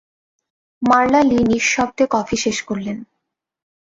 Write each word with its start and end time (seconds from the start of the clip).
মারলা 0.81 1.21
Lee 1.21 1.39
নিঃশব্দে 1.43 2.05
coffee 2.11 2.37
শেষ 2.37 2.57
করলেন। 2.61 2.97